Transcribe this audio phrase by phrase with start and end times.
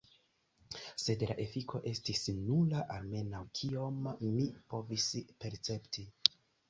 [1.01, 4.01] Sed la efiko estis nula, almenau kiom
[4.39, 5.07] mi povis
[5.45, 6.07] percepti.